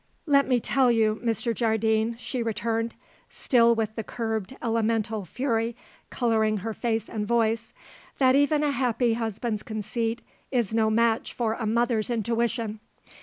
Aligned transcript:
"Let 0.25 0.47
me 0.47 0.59
tell 0.59 0.91
you, 0.91 1.21
Mr. 1.23 1.53
Jardine," 1.53 2.15
she 2.17 2.41
returned, 2.41 2.95
still 3.29 3.75
with 3.75 3.95
the 3.95 4.03
curbed 4.03 4.57
elemental 4.59 5.25
fury 5.25 5.75
colouring 6.09 6.57
her 6.65 6.73
face 6.73 7.07
and 7.07 7.27
voice, 7.27 7.71
"that 8.17 8.33
even 8.35 8.63
a 8.63 8.71
happy 8.71 9.13
husband's 9.13 9.61
conceit 9.61 10.23
is 10.49 10.73
no 10.73 10.89
match 10.89 11.33
for 11.33 11.53
a 11.53 11.67
mother's 11.67 12.09
intuition. 12.09 12.79